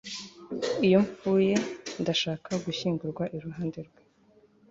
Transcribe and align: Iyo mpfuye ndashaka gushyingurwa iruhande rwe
Iyo 0.87 0.99
mpfuye 1.05 1.53
ndashaka 2.01 2.51
gushyingurwa 2.65 3.23
iruhande 3.37 3.79
rwe 3.87 4.01